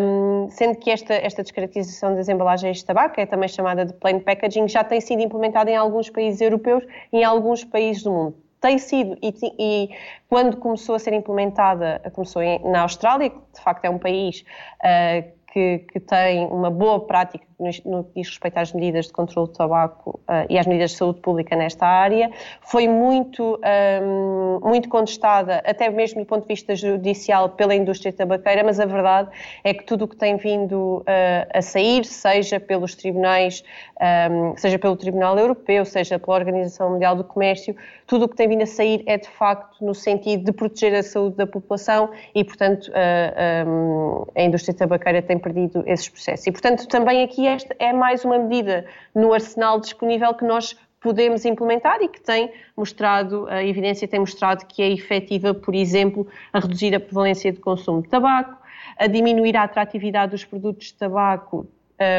um, 0.00 0.48
sendo 0.50 0.76
que 0.76 0.90
esta, 0.90 1.14
esta 1.14 1.42
descaracterização 1.42 2.14
das 2.14 2.28
embalagens 2.28 2.78
de 2.78 2.84
tabaco, 2.84 3.20
é 3.20 3.26
também 3.26 3.48
chamada 3.48 3.84
de 3.84 3.92
plain 3.94 4.20
packaging, 4.20 4.68
já 4.68 4.82
tem 4.82 5.00
sido 5.00 5.20
implementada 5.22 5.70
em 5.70 5.76
alguns 5.76 6.08
países 6.08 6.40
europeus 6.40 6.84
e 7.12 7.18
em 7.18 7.24
alguns 7.24 7.64
países 7.64 8.02
do 8.02 8.10
mundo 8.10 8.36
tem 8.60 8.76
sido, 8.76 9.16
e, 9.22 9.34
e, 9.58 9.90
quando 10.28 10.58
começou 10.58 10.94
a 10.94 10.98
ser 10.98 11.14
implementada, 11.14 11.98
começou 12.12 12.42
na 12.62 12.82
Austrália, 12.82 13.30
que 13.30 13.38
de 13.54 13.60
facto 13.62 13.86
é 13.86 13.90
um 13.90 13.98
país 13.98 14.44
uh, 14.84 15.40
que, 15.50 15.78
que, 15.90 15.98
tem 15.98 16.46
uma 16.46 16.70
boa 16.70 17.00
prática 17.00 17.44
no 17.84 18.04
que 18.04 18.10
diz 18.16 18.28
respeito 18.28 18.58
às 18.58 18.72
medidas 18.72 19.06
de 19.06 19.12
controle 19.12 19.48
do 19.48 19.54
tabaco 19.54 20.20
uh, 20.28 20.46
e 20.48 20.58
às 20.58 20.66
medidas 20.66 20.92
de 20.92 20.96
saúde 20.96 21.20
pública 21.20 21.54
nesta 21.54 21.86
área, 21.86 22.30
foi 22.62 22.88
muito, 22.88 23.60
um, 24.02 24.60
muito 24.68 24.88
contestada, 24.88 25.62
até 25.64 25.88
mesmo 25.88 26.20
do 26.20 26.26
ponto 26.26 26.42
de 26.42 26.48
vista 26.48 26.74
judicial, 26.74 27.50
pela 27.50 27.74
indústria 27.74 28.12
tabaqueira, 28.12 28.64
mas 28.64 28.80
a 28.80 28.86
verdade 28.86 29.28
é 29.62 29.74
que 29.74 29.84
tudo 29.84 30.04
o 30.04 30.08
que 30.08 30.16
tem 30.16 30.36
vindo 30.36 30.98
uh, 30.98 31.04
a 31.52 31.62
sair, 31.62 32.04
seja 32.04 32.58
pelos 32.58 32.94
tribunais, 32.94 33.62
um, 34.00 34.56
seja 34.56 34.78
pelo 34.78 34.96
Tribunal 34.96 35.38
Europeu, 35.38 35.84
seja 35.84 36.18
pela 36.18 36.36
Organização 36.36 36.90
Mundial 36.90 37.14
do 37.14 37.24
Comércio, 37.24 37.76
tudo 38.06 38.24
o 38.24 38.28
que 38.28 38.36
tem 38.36 38.48
vindo 38.48 38.62
a 38.62 38.66
sair 38.66 39.02
é 39.06 39.18
de 39.18 39.28
facto 39.28 39.84
no 39.84 39.94
sentido 39.94 40.44
de 40.44 40.52
proteger 40.52 40.94
a 40.94 41.02
saúde 41.02 41.36
da 41.36 41.46
população 41.46 42.10
e, 42.34 42.42
portanto, 42.42 42.88
uh, 42.88 42.92
ah, 42.94 43.64
um, 43.66 44.26
a 44.34 44.42
indústria 44.42 44.74
tabaqueira 44.74 45.22
tem 45.22 45.38
perdido 45.38 45.84
esses 45.86 46.08
processos. 46.08 46.46
E, 46.46 46.52
portanto, 46.52 46.88
também 46.88 47.22
aqui 47.22 47.46
esta 47.50 47.74
é 47.78 47.92
mais 47.92 48.24
uma 48.24 48.38
medida 48.38 48.86
no 49.14 49.32
arsenal 49.32 49.80
disponível 49.80 50.32
que 50.34 50.44
nós 50.44 50.76
podemos 51.00 51.44
implementar 51.44 52.00
e 52.02 52.08
que 52.08 52.20
tem 52.20 52.52
mostrado, 52.76 53.46
a 53.48 53.64
evidência 53.64 54.06
tem 54.06 54.20
mostrado 54.20 54.66
que 54.66 54.82
é 54.82 54.90
efetiva, 54.90 55.54
por 55.54 55.74
exemplo, 55.74 56.26
a 56.52 56.60
reduzir 56.60 56.94
a 56.94 57.00
prevalência 57.00 57.50
de 57.50 57.58
consumo 57.58 58.02
de 58.02 58.08
tabaco, 58.08 58.56
a 58.98 59.06
diminuir 59.06 59.56
a 59.56 59.62
atratividade 59.62 60.32
dos 60.32 60.44
produtos 60.44 60.88
de 60.88 60.94
tabaco 60.94 61.66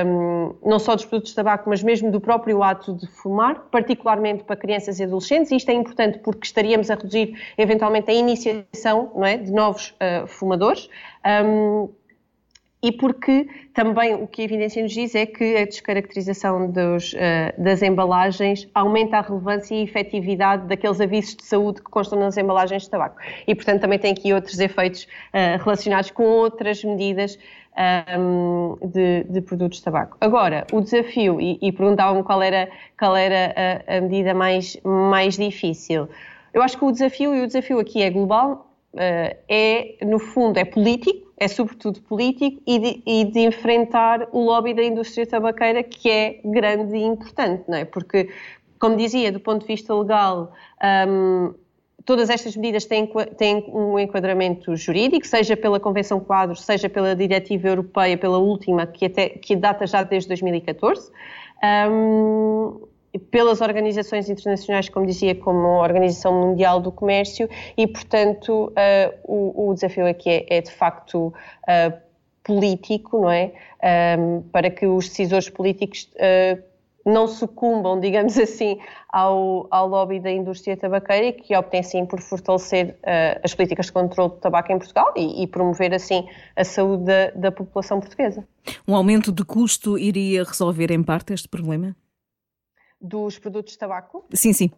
um, 0.05 0.55
não 0.63 0.77
só 0.77 0.95
dos 0.95 1.05
produtos 1.05 1.31
de 1.31 1.35
tabaco, 1.35 1.67
mas 1.67 1.81
mesmo 1.81 2.11
do 2.11 2.21
próprio 2.21 2.61
ato 2.61 2.93
de 2.93 3.07
fumar, 3.07 3.61
particularmente 3.71 4.43
para 4.43 4.55
crianças 4.55 4.99
e 4.99 5.03
adolescentes. 5.03 5.51
Isto 5.51 5.69
é 5.69 5.73
importante 5.73 6.19
porque 6.19 6.45
estaríamos 6.45 6.91
a 6.91 6.95
reduzir 6.95 7.35
eventualmente 7.57 8.11
a 8.11 8.13
iniciação 8.13 9.11
é, 9.23 9.37
de 9.37 9.51
novos 9.51 9.89
uh, 9.89 10.27
fumadores. 10.27 10.87
Um, 11.43 11.89
e 12.83 12.91
porque 12.91 13.47
também 13.73 14.15
o 14.15 14.27
que 14.27 14.41
a 14.41 14.45
evidência 14.45 14.81
nos 14.81 14.91
diz 14.91 15.13
é 15.13 15.25
que 15.25 15.55
a 15.57 15.65
descaracterização 15.65 16.71
dos, 16.71 17.13
uh, 17.13 17.17
das 17.57 17.81
embalagens 17.81 18.67
aumenta 18.73 19.17
a 19.17 19.21
relevância 19.21 19.75
e 19.75 19.83
efetividade 19.83 20.67
daqueles 20.67 20.99
avisos 20.99 21.35
de 21.35 21.45
saúde 21.45 21.81
que 21.81 21.89
constam 21.91 22.19
nas 22.19 22.37
embalagens 22.37 22.83
de 22.83 22.89
tabaco. 22.89 23.17
E, 23.45 23.53
portanto, 23.53 23.81
também 23.81 23.99
tem 23.99 24.13
aqui 24.13 24.33
outros 24.33 24.59
efeitos 24.59 25.03
uh, 25.03 25.63
relacionados 25.63 26.09
com 26.09 26.23
outras 26.23 26.83
medidas 26.83 27.37
um, 28.19 28.77
de, 28.85 29.23
de, 29.25 29.41
produtos 29.41 29.79
de 29.79 29.85
tabaco. 29.85 30.17
Agora, 30.19 30.65
o 30.71 30.81
desafio, 30.81 31.39
e, 31.39 31.57
e 31.61 31.71
perguntavam-me 31.71 32.23
qual 32.23 32.41
era, 32.41 32.69
qual 32.97 33.15
era 33.15 33.53
a, 33.87 33.97
a, 33.97 34.01
medida 34.01 34.33
mais, 34.33 34.77
mais 34.83 35.37
difícil. 35.37 36.09
Eu 36.53 36.61
acho 36.61 36.77
que 36.77 36.83
o 36.83 36.91
desafio, 36.91 37.33
e 37.33 37.43
o 37.43 37.47
desafio 37.47 37.79
aqui 37.79 38.01
é 38.01 38.09
global, 38.09 38.70
é, 38.95 39.95
no 40.05 40.19
fundo, 40.19 40.57
é 40.57 40.65
político, 40.65 41.31
é 41.37 41.47
sobretudo 41.47 42.01
político, 42.01 42.61
e 42.67 42.79
de, 42.79 43.03
e 43.05 43.23
de, 43.25 43.39
enfrentar 43.39 44.27
o 44.31 44.41
lobby 44.41 44.73
da 44.73 44.83
indústria 44.83 45.25
tabaqueira, 45.25 45.81
que 45.83 46.09
é 46.09 46.41
grande 46.43 46.95
e 46.95 47.03
importante, 47.03 47.63
não 47.67 47.77
é? 47.77 47.85
Porque, 47.85 48.29
como 48.79 48.95
dizia, 48.95 49.31
do 49.31 49.39
ponto 49.39 49.61
de 49.61 49.67
vista 49.67 49.93
legal, 49.95 50.53
um, 51.07 51.53
todas 52.05 52.29
estas 52.29 52.55
medidas 52.55 52.85
têm, 52.85 53.09
têm, 53.37 53.63
um 53.69 53.97
enquadramento 53.97 54.75
jurídico, 54.75 55.25
seja 55.25 55.55
pela 55.55 55.79
Convenção 55.79 56.19
Quadro, 56.19 56.55
seja 56.55 56.89
pela 56.89 57.15
Diretiva 57.15 57.69
Europeia, 57.69 58.17
pela 58.17 58.37
última, 58.37 58.85
que, 58.85 59.05
até, 59.05 59.29
que 59.29 59.55
data 59.55 59.87
já 59.87 60.03
desde 60.03 60.27
2014. 60.27 61.11
Um, 61.89 62.87
pelas 63.19 63.61
organizações 63.61 64.29
internacionais, 64.29 64.87
como 64.89 65.05
dizia, 65.05 65.35
como 65.35 65.67
a 65.67 65.81
Organização 65.81 66.33
Mundial 66.33 66.79
do 66.79 66.91
Comércio, 66.91 67.49
e, 67.75 67.85
portanto, 67.85 68.67
uh, 68.67 69.13
o, 69.23 69.69
o, 69.69 69.73
desafio 69.73 70.07
aqui 70.07 70.29
é, 70.29 70.57
é 70.57 70.61
de 70.61 70.71
facto 70.71 71.27
uh, 71.27 72.01
político, 72.43 73.21
não 73.21 73.29
é? 73.29 73.51
Um, 74.17 74.41
para 74.51 74.69
que 74.69 74.85
os 74.85 75.09
decisores 75.09 75.49
políticos 75.49 76.09
uh, 76.15 76.61
não 77.05 77.27
sucumbam, 77.27 77.99
digamos 77.99 78.37
assim, 78.37 78.79
ao, 79.09 79.67
ao 79.69 79.87
lobby 79.87 80.19
da 80.19 80.31
indústria 80.31 80.77
tabaqueira 80.77 81.33
que 81.33 81.55
optem, 81.55 81.83
sim, 81.83 82.05
por 82.05 82.21
fortalecer 82.21 82.95
as 83.43 83.55
políticas 83.55 83.87
de 83.87 83.91
controle 83.91 84.29
do 84.29 84.35
tabaco 84.37 84.71
em 84.71 84.77
Portugal 84.77 85.11
e, 85.17 85.41
e 85.41 85.47
promover, 85.47 85.95
assim, 85.95 86.27
a 86.55 86.63
saúde 86.63 87.05
da, 87.05 87.31
da, 87.31 87.51
população 87.51 87.99
portuguesa. 87.99 88.47
Um 88.87 88.95
aumento 88.95 89.31
de 89.31 89.43
custo 89.43 89.97
iria 89.97 90.43
resolver, 90.43 90.91
em 90.91 91.01
parte, 91.01 91.33
este 91.33 91.49
problema? 91.49 91.95
Dos 93.01 93.39
produtos 93.39 93.73
de 93.73 93.79
tabaco? 93.79 94.25
Sim, 94.33 94.53
sim. 94.53 94.71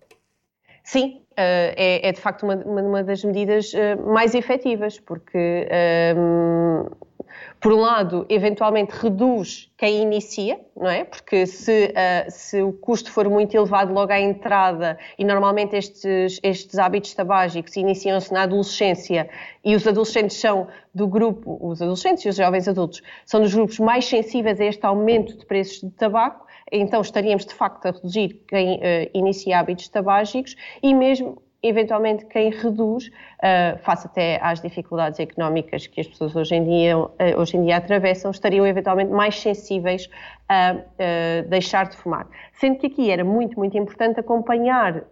Sim, 0.84 1.22
uh, 1.32 1.34
é, 1.38 2.10
é, 2.10 2.12
de 2.12 2.20
facto 2.20 2.44
uma, 2.44 2.56
uma 2.56 3.04
das 3.04 3.24
medidas 3.24 3.74
uh, 3.74 4.12
mais 4.14 4.36
efetivas, 4.36 5.00
porque 5.00 5.68
por 7.60 7.72
um 7.72 7.80
lado, 7.80 8.26
eventualmente 8.30 8.92
reduz 8.92 9.72
quem 9.78 10.02
inicia, 10.02 10.60
não 10.76 10.90
é? 10.90 11.04
Porque 11.04 11.46
se, 11.46 11.88
uh, 11.88 12.30
se 12.30 12.62
o 12.62 12.74
custo 12.74 13.12
for 13.12 13.30
muito 13.30 13.56
elevado 13.56 13.94
logo 13.94 14.12
à 14.12 14.20
entrada, 14.20 14.98
e 15.18 15.24
normalmente 15.24 15.76
estes, 15.76 16.40
estes 16.44 16.78
hábitos 16.78 17.14
tabágicos 17.14 17.76
iniciam-se 17.76 18.34
na 18.34 18.44
adolescência, 18.44 19.30
e 19.64 19.76
os 19.76 19.88
adolescentes 19.88 20.38
são 20.38 20.68
do 20.94 21.08
grupo, 21.08 21.58
os 21.62 21.82
adolescentes 21.82 22.26
e 22.26 22.30
os 22.30 22.36
jovens 22.36 22.68
adultos, 22.68 23.02
são 23.26 23.42
dos 23.42 23.54
grupos 23.54 23.80
mais 23.80 24.06
sensíveis 24.06 24.60
a 24.60 24.66
este 24.66 24.86
aumento 24.86 25.38
de 25.38 25.46
preços 25.46 25.82
de 25.82 25.92
tabaco, 25.92 26.46
então 26.72 27.02
estaríamos 27.02 27.46
de 27.46 27.54
facto 27.54 27.86
a 27.86 27.92
reduzir 27.92 28.44
quem 28.48 28.78
uh, 28.78 29.10
inicia 29.14 29.60
hábitos 29.60 29.88
tabágicos 29.88 30.56
e 30.82 30.94
mesmo 30.94 31.42
eventualmente 31.64 32.26
quem 32.26 32.52
reduz, 32.52 33.08
uh, 33.08 33.80
face 33.80 34.06
até 34.06 34.40
às 34.42 34.62
dificuldades 34.62 35.20
económicas 35.20 35.88
que 35.88 36.02
as 36.02 36.08
pessoas 36.08 36.36
hoje 36.36 36.56
em 36.56 36.64
dia, 36.66 36.98
uh, 36.98 37.10
hoje 37.38 37.56
em 37.56 37.64
dia 37.64 37.78
atravessam, 37.78 38.30
estariam 38.30 38.68
eventualmente 38.68 39.12
mais 39.12 39.40
sensíveis 39.40 40.10
a 40.50 40.76
uh, 40.76 41.50
deixar 41.50 41.88
de 41.88 41.96
fumar. 41.96 42.28
Sendo 42.52 42.78
que 42.78 42.88
aqui 42.88 43.10
era 43.10 43.24
muito, 43.24 43.58
muito 43.58 43.78
importante 43.78 44.20
acompanhar 44.20 45.04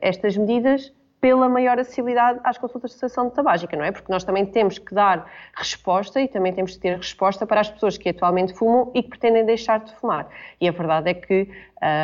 estas 0.00 0.36
medidas 0.36 0.92
pela 1.24 1.48
maior 1.48 1.78
acessibilidade 1.78 2.38
às 2.44 2.58
consultas 2.58 2.90
de 2.90 2.98
cessação 2.98 3.30
de 3.30 3.34
tabágica, 3.34 3.74
não 3.74 3.82
é? 3.82 3.90
Porque 3.90 4.12
nós 4.12 4.24
também 4.24 4.44
temos 4.44 4.78
que 4.78 4.94
dar 4.94 5.26
resposta 5.56 6.20
e 6.20 6.28
também 6.28 6.52
temos 6.52 6.72
que 6.72 6.80
ter 6.80 6.98
resposta 6.98 7.46
para 7.46 7.62
as 7.62 7.70
pessoas 7.70 7.96
que 7.96 8.10
atualmente 8.10 8.52
fumam 8.52 8.92
e 8.94 9.02
que 9.02 9.08
pretendem 9.08 9.46
deixar 9.46 9.80
de 9.80 9.90
fumar. 9.94 10.28
E 10.60 10.68
a 10.68 10.70
verdade 10.70 11.08
é 11.08 11.14
que 11.14 11.48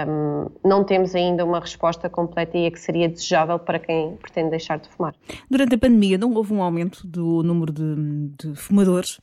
um, 0.08 0.46
não 0.66 0.82
temos 0.84 1.14
ainda 1.14 1.44
uma 1.44 1.60
resposta 1.60 2.08
completa 2.08 2.56
e 2.56 2.66
a 2.66 2.70
que 2.70 2.80
seria 2.80 3.10
desejável 3.10 3.58
para 3.58 3.78
quem 3.78 4.16
pretende 4.16 4.48
deixar 4.48 4.78
de 4.78 4.88
fumar. 4.88 5.14
Durante 5.50 5.74
a 5.74 5.78
pandemia 5.78 6.16
não 6.16 6.32
houve 6.32 6.54
um 6.54 6.62
aumento 6.62 7.06
do 7.06 7.42
número 7.42 7.74
de, 7.74 8.30
de 8.38 8.54
fumadores? 8.54 9.20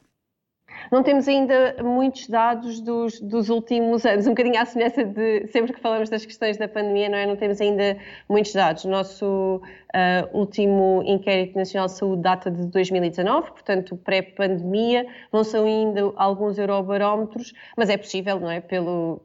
Não 0.92 1.04
temos 1.04 1.28
ainda 1.28 1.76
muitos 1.84 2.28
dados 2.28 2.80
dos, 2.80 3.20
dos, 3.20 3.50
últimos 3.50 4.06
anos, 4.06 4.26
um 4.28 4.32
bocadinho 4.32 4.60
à 4.60 4.66
semelhança 4.66 5.04
de 5.04 5.48
sempre 5.48 5.74
que 5.74 5.80
falamos 5.80 6.10
das 6.10 6.26
questões 6.26 6.58
da 6.58 6.68
pandemia, 6.68 7.10
não 7.10 7.18
é? 7.18 7.26
Não 7.26 7.36
temos 7.36 7.60
ainda 7.60 7.98
muitos 8.30 8.54
dados. 8.54 8.86
O 8.86 8.90
nosso 8.90 9.62
uh, 9.62 10.38
último 10.38 11.04
inquérito 11.06 11.58
nacional 11.58 11.88
de 11.88 11.94
saúde 11.94 12.22
data 12.22 12.50
de 12.50 12.66
2019, 12.68 13.52
portanto, 13.52 13.98
pré-pandemia, 13.98 15.06
não 15.32 15.44
são 15.44 15.66
ainda 15.66 16.12
alguns 16.16 16.58
eurobarómetros, 16.58 17.54
mas 17.76 17.90
é 17.90 17.98
possível, 17.98 18.40
não 18.40 18.50
é? 18.50 18.62
Pelo. 18.62 19.22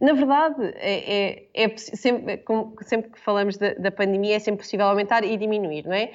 Na 0.00 0.14
verdade, 0.14 0.74
é, 0.78 1.44
é, 1.54 1.64
é 1.64 1.76
sempre, 1.76 2.42
sempre, 2.80 3.10
que 3.12 3.20
falamos 3.20 3.56
da, 3.56 3.72
da, 3.74 3.92
pandemia, 3.92 4.34
é 4.34 4.38
sempre 4.40 4.64
possível 4.64 4.86
aumentar 4.86 5.22
e 5.22 5.36
diminuir, 5.36 5.86
não 5.86 5.94
é? 5.94 6.10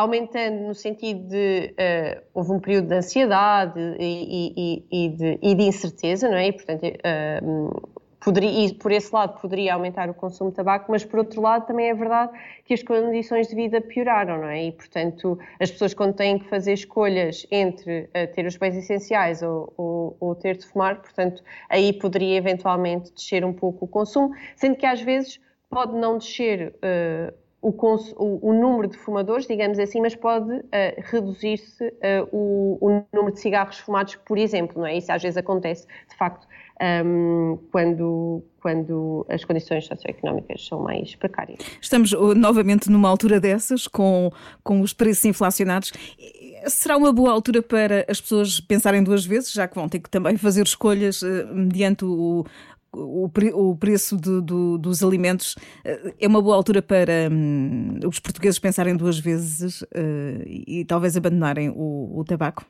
Aumentando 0.00 0.66
no 0.66 0.74
sentido 0.74 1.28
de 1.28 1.74
uh, 1.74 2.22
houve 2.34 2.52
um 2.52 2.60
período 2.60 2.88
de 2.88 2.94
ansiedade 2.94 3.78
e, 3.98 4.52
e, 4.56 5.04
e, 5.04 5.08
de, 5.10 5.38
e, 5.42 5.54
de, 5.54 5.62
incerteza, 5.62 6.28
não 6.28 6.36
é? 6.36 6.48
E, 6.48 6.52
portanto, 6.52 6.84
uh, 6.84 7.90
poderia, 8.18 8.66
e 8.66 8.74
por 8.74 8.90
esse 8.92 9.14
lado 9.14 9.40
poderia 9.40 9.74
aumentar 9.74 10.08
o 10.08 10.14
consumo 10.14 10.50
de 10.50 10.56
tabaco, 10.56 10.90
mas 10.90 11.04
por 11.04 11.18
outro 11.20 11.40
lado 11.40 11.66
também 11.66 11.90
é 11.90 11.94
verdade 11.94 12.32
que 12.64 12.74
as 12.74 12.82
condições 12.82 13.48
de 13.48 13.54
vida 13.54 13.80
pioraram, 13.80 14.38
não 14.38 14.48
é? 14.48 14.64
E, 14.64 14.72
portanto, 14.72 15.38
as 15.60 15.70
pessoas 15.70 15.92
quando 15.92 16.14
têm 16.14 16.38
que 16.38 16.48
fazer 16.48 16.72
escolhas 16.72 17.46
entre 17.50 18.02
uh, 18.04 18.32
ter 18.34 18.46
os 18.46 18.56
bens 18.56 18.76
essenciais 18.76 19.42
ou, 19.42 19.72
ou, 19.76 20.16
ou, 20.18 20.34
ter 20.34 20.56
de 20.56 20.66
fumar, 20.66 21.00
portanto, 21.00 21.42
aí 21.68 21.92
poderia 21.92 22.36
eventualmente 22.36 23.12
descer 23.12 23.44
um 23.44 23.52
pouco 23.52 23.84
o 23.84 23.88
consumo, 23.88 24.34
sendo 24.56 24.76
que 24.76 24.86
às 24.86 25.00
vezes 25.00 25.38
pode 25.68 25.94
não 25.94 26.18
descer 26.18 26.74
o, 27.62 27.68
o, 27.68 28.50
o, 28.50 28.52
número 28.54 28.88
de 28.88 28.96
fumadores, 28.96 29.46
digamos 29.46 29.78
assim, 29.78 30.00
mas 30.00 30.14
pode 30.14 30.50
uh, 30.50 30.62
reduzir-se 30.96 31.84
uh, 31.84 32.28
o, 32.32 32.78
o, 32.80 33.04
número 33.12 33.34
de 33.34 33.40
cigarros 33.40 33.78
fumados, 33.78 34.16
por 34.16 34.38
exemplo, 34.38 34.80
não 34.80 34.86
é? 34.86 34.96
Isso 34.96 35.12
às 35.12 35.22
vezes 35.22 35.36
acontece, 35.36 35.86
de 36.08 36.16
facto, 36.16 36.46
um, 36.80 36.84
ehm, 36.84 37.58
quando, 37.70 38.42
quando 38.62 39.26
as 39.28 39.44
condições 39.44 39.86
socioeconómicas 39.86 40.66
são 40.66 40.80
mais 40.80 41.14
precárias. 41.14 41.58
Estamos 41.82 42.12
uh, 42.12 42.34
novamente 42.34 42.90
numa 42.90 43.10
altura 43.10 43.38
dessas, 43.38 43.86
com, 43.86 44.30
com 44.64 44.80
os 44.80 44.94
preços 44.94 45.26
inflacionados. 45.26 45.92
Será 46.66 46.96
uma 46.96 47.12
boa 47.12 47.30
altura 47.30 47.60
para 47.60 48.06
as 48.08 48.20
pessoas 48.20 48.58
pensarem 48.58 49.02
duas 49.04 49.26
vezes, 49.26 49.52
já 49.52 49.68
que 49.68 49.74
vão 49.74 49.88
ter 49.88 49.98
que 50.00 50.08
também 50.08 50.38
fazer 50.38 50.62
escolhas 50.62 51.22
mediante 51.52 52.06
o, 52.06 52.44
o, 52.92 53.30
o 53.54 53.76
preço 53.76 54.16
de, 54.16 54.40
do, 54.40 54.78
dos 54.78 55.02
alimentos 55.02 55.54
eh, 55.84 56.14
é 56.20 56.26
uma 56.26 56.42
boa 56.42 56.56
altura 56.56 56.82
para 56.82 57.28
hum, 57.30 57.98
os 58.06 58.18
portugueses 58.18 58.58
pensarem 58.58 58.96
duas 58.96 59.18
vezes 59.18 59.82
uh, 59.82 60.42
e, 60.46 60.84
talvez 60.84 61.16
abandonarem 61.16 61.70
o, 61.70 62.18
o, 62.18 62.24
tabaco? 62.24 62.64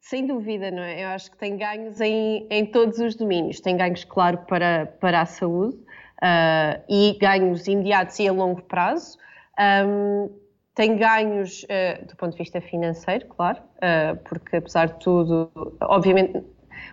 Sem 0.00 0.26
dúvida, 0.26 0.70
não 0.70 0.82
é? 0.82 1.04
Eu 1.04 1.08
acho 1.08 1.30
que 1.30 1.36
tem 1.36 1.56
ganhos 1.56 2.00
em, 2.00 2.46
em 2.50 2.66
todos 2.66 2.98
os 2.98 3.14
domínios. 3.14 3.60
Tem 3.60 3.76
ganhos, 3.76 4.04
claro, 4.04 4.38
para, 4.46 4.86
para 5.00 5.22
a 5.22 5.26
saúde 5.26 5.76
uh, 5.76 6.82
e 6.88 7.16
ganhos 7.18 7.66
imediatos 7.66 8.18
e 8.18 8.28
a 8.28 8.32
longo 8.32 8.62
prazo. 8.62 9.18
Um, 9.86 10.30
tem 10.74 10.96
ganhos 10.96 11.64
uh, 11.64 12.06
do 12.06 12.16
ponto 12.16 12.32
de 12.32 12.38
vista 12.38 12.60
financeiro, 12.60 13.26
claro, 13.28 13.60
porque 14.24 14.56
apesar 14.56 14.86
de 14.86 14.98
tudo, 14.98 15.50
obviamente 15.80 16.42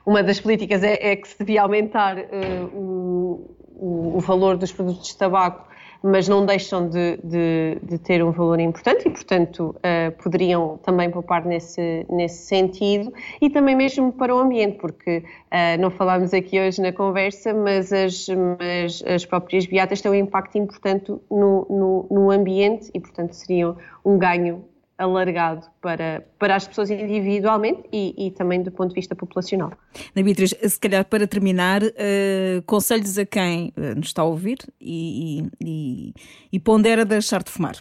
uma 0.05 0.24
das 0.24 0.39
políticas 0.39 0.83
é, 0.83 1.12
é 1.12 1.15
que 1.15 1.27
se 1.27 1.38
devia 1.38 1.63
aumentar 1.63 2.17
uh, 2.17 2.65
o, 2.74 3.55
o, 3.75 4.17
o, 4.17 4.19
valor 4.19 4.57
dos 4.57 4.71
produtos 4.71 5.10
de 5.10 5.17
tabaco 5.17 5.71
mas 6.03 6.27
não 6.27 6.45
deixam 6.45 6.89
de, 6.89 7.17
de, 7.24 7.77
de 7.83 7.98
ter 8.00 8.24
um 8.24 8.31
valor 8.31 8.60
importante 8.60 9.07
e, 9.07 9.12
portanto, 9.12 9.75
uh, 9.77 10.12
poderiam 10.24 10.79
também 10.79 11.12
poupar 11.12 11.45
nesse, 11.45 12.05
nesse 12.10 12.48
sentido 12.48 13.13
e 13.39 13.50
também 13.50 13.75
mesmo 13.75 14.12
para 14.12 14.36
o 14.36 14.39
ambiente, 14.39 14.77
porque 14.79 15.19
uh, 15.19 15.79
não 15.79 15.91
falámos 15.91 16.33
aqui 16.33 16.60
hoje 16.60 16.81
na 16.81 16.91
conversa, 16.91 17.53
mas 17.53 17.93
as, 17.93 18.27
mas 18.60 19.03
as 19.05 19.25
próprias 19.25 19.65
beatas 19.67 20.01
têm 20.01 20.12
um 20.12 20.15
impacto 20.15 20.57
importante 20.57 21.12
no, 21.29 21.67
no, 21.69 22.07
no 22.10 22.31
ambiente 22.31 22.89
e, 22.93 23.00
portanto, 23.00 23.33
seriam 23.33 23.77
um 24.03 24.17
ganho 24.17 24.65
alargado 25.01 25.67
para, 25.81 26.24
para 26.38 26.55
as 26.55 26.67
pessoas 26.67 26.89
individualmente 26.91 27.84
e, 27.91 28.27
e, 28.27 28.31
também 28.31 28.62
do 28.62 28.72
ponto 28.72 28.89
de 28.89 28.96
vista 28.96 29.15
populacional. 29.15 29.72
Na 30.15 30.22
Beatriz, 30.22 30.55
se 30.62 30.79
calhar 30.79 31.03
para 31.05 31.27
terminar, 31.27 31.81
uh, 31.84 32.62
conselhos 32.65 33.17
a 33.17 33.25
quem 33.25 33.74
uh, 33.75 33.96
nos 33.96 34.08
está 34.08 34.22
a 34.22 34.25
ouvir 34.25 34.60
e, 34.79 35.48
e, 35.60 36.13
e 36.53 36.60
pondera 36.60 37.03
deixar 37.03 37.41
de 37.43 37.50
fumar. 37.50 37.75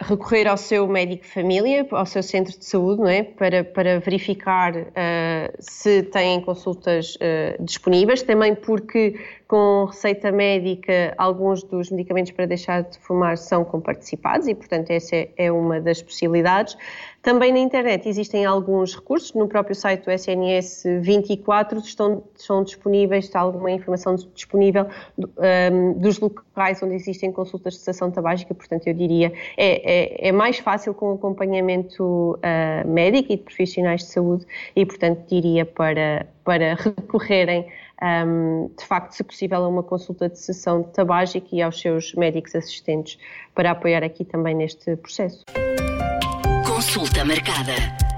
Recorrer 0.00 0.46
ao 0.48 0.56
seu 0.56 0.86
médico 0.86 1.24
família, 1.26 1.86
ao 1.90 2.06
seu 2.06 2.22
centro 2.22 2.58
de 2.58 2.64
saúde, 2.64 3.00
não 3.00 3.08
é? 3.08 3.22
para, 3.22 3.64
para 3.64 4.00
verificar 4.00 4.74
uh, 4.76 4.84
se 5.58 6.02
têm 6.02 6.40
consultas 6.40 7.16
uh, 7.16 7.62
disponíveis, 7.62 8.22
também 8.22 8.54
porque 8.54 9.18
com 9.46 9.84
receita 9.84 10.32
médica 10.32 11.14
alguns 11.16 11.62
dos 11.62 11.90
medicamentos 11.90 12.32
para 12.32 12.46
deixar 12.46 12.82
de 12.82 12.98
fumar 12.98 13.38
são 13.38 13.64
comparticipados 13.64 14.48
e, 14.48 14.54
portanto, 14.54 14.90
essa 14.90 15.14
é, 15.14 15.28
é 15.36 15.52
uma 15.52 15.80
das 15.80 16.02
possibilidades. 16.02 16.76
Também 17.24 17.54
na 17.54 17.58
internet 17.58 18.06
existem 18.06 18.44
alguns 18.44 18.94
recursos, 18.94 19.32
no 19.32 19.48
próprio 19.48 19.74
site 19.74 20.04
do 20.04 20.10
SNS 20.10 20.84
24 21.00 21.78
estão, 21.78 22.22
estão 22.38 22.62
disponíveis, 22.62 23.24
está 23.24 23.40
alguma 23.40 23.70
informação 23.70 24.14
disponível 24.34 24.86
um, 25.16 25.94
dos 25.94 26.20
locais 26.20 26.82
onde 26.82 26.94
existem 26.94 27.32
consultas 27.32 27.72
de 27.72 27.78
cessação 27.78 28.10
tabágica, 28.10 28.54
portanto 28.54 28.86
eu 28.88 28.92
diria 28.92 29.32
é, 29.56 30.26
é, 30.26 30.28
é 30.28 30.32
mais 30.32 30.58
fácil 30.58 30.92
com 30.92 31.14
acompanhamento 31.14 32.04
uh, 32.04 32.86
médico 32.86 33.32
e 33.32 33.36
de 33.38 33.42
profissionais 33.42 34.02
de 34.02 34.08
saúde 34.08 34.46
e 34.76 34.84
portanto 34.84 35.26
diria 35.26 35.64
para, 35.64 36.26
para 36.44 36.74
recorrerem 36.74 37.66
um, 38.26 38.70
de 38.78 38.84
facto, 38.84 39.12
se 39.12 39.24
possível, 39.24 39.64
a 39.64 39.68
uma 39.68 39.82
consulta 39.82 40.28
de 40.28 40.38
cessação 40.38 40.82
tabágica 40.82 41.48
e 41.52 41.62
aos 41.62 41.80
seus 41.80 42.12
médicos 42.12 42.54
assistentes 42.54 43.18
para 43.54 43.70
apoiar 43.70 44.04
aqui 44.04 44.26
também 44.26 44.54
neste 44.54 44.94
processo. 44.96 45.42
Consulta 46.94 47.24
marcada. 47.24 48.13